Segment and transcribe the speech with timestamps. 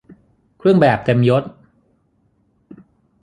[0.59, 1.43] เครื่องแบบเต็มยศ